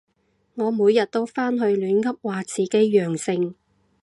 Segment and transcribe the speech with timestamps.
[0.55, 3.53] 我每日都返去亂噏話自己陽性